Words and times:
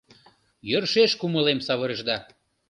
Йӧршеш 0.69 1.11
кумылем 1.19 1.59
савырышда. 1.67 2.17